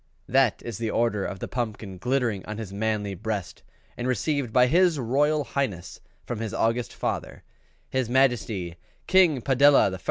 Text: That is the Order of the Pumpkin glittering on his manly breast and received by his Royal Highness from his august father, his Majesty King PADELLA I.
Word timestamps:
That 0.27 0.63
is 0.65 0.79
the 0.79 0.89
Order 0.89 1.25
of 1.25 1.37
the 1.37 1.47
Pumpkin 1.47 1.99
glittering 1.99 2.43
on 2.47 2.57
his 2.57 2.73
manly 2.73 3.13
breast 3.13 3.61
and 3.95 4.07
received 4.07 4.51
by 4.51 4.65
his 4.65 4.97
Royal 4.97 5.43
Highness 5.43 6.01
from 6.25 6.39
his 6.39 6.55
august 6.55 6.91
father, 6.91 7.43
his 7.87 8.09
Majesty 8.09 8.77
King 9.05 9.43
PADELLA 9.43 9.89
I. 9.91 9.99